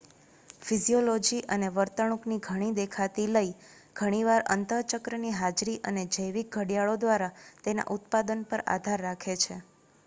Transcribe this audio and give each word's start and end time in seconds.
physiology 0.59 1.41
અને 1.49 1.67
વર્તણૂકની 1.75 2.37
ઘણી 2.45 2.69
દેખાતી 2.79 3.25
લય 3.29 3.43
ઘણીવાર 3.95 4.47
અંત:ચક્રની 4.49 5.35
હાજરી 5.37 5.77
અને 5.85 6.07
જૈવિક 6.11 6.51
ઘડિયાળો 6.57 6.99
દ્વારા 7.01 7.31
તેના 7.63 7.89
ઉત્પાદન 7.95 8.45
પર 8.49 8.67
આધાર 8.71 9.07
રાખે 9.07 9.41
છે 9.41 9.63